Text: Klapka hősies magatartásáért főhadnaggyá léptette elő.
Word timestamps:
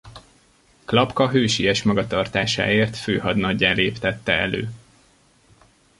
Klapka 0.85 1.29
hősies 1.29 1.83
magatartásáért 1.83 2.97
főhadnaggyá 2.97 3.71
léptette 3.71 4.33
elő. 4.33 4.69